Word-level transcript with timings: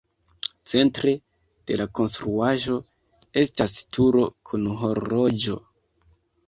Centre 0.71 1.11
de 1.73 1.77
la 1.81 1.87
konstruaĵo 1.99 2.81
estas 3.45 3.79
turo 3.99 4.27
kun 4.51 4.69
horloĝo. 4.85 5.65